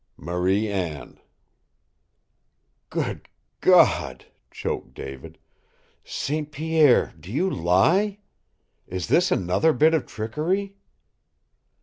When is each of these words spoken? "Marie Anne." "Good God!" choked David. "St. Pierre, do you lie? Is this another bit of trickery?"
"Marie 0.17 0.67
Anne." 0.67 1.19
"Good 2.89 3.29
God!" 3.59 4.25
choked 4.49 4.95
David. 4.95 5.37
"St. 6.03 6.51
Pierre, 6.51 7.13
do 7.19 7.31
you 7.31 7.47
lie? 7.47 8.17
Is 8.87 9.09
this 9.09 9.31
another 9.31 9.73
bit 9.73 9.93
of 9.93 10.07
trickery?" 10.07 10.75